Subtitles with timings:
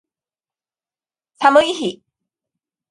[1.37, 2.01] 寒い日